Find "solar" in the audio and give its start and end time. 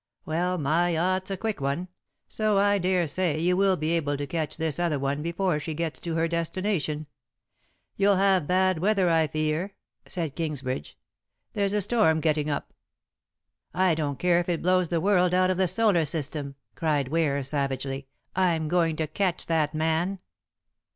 15.67-16.05